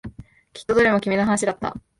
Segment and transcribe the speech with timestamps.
[0.53, 1.75] きっとどれも君の話だった。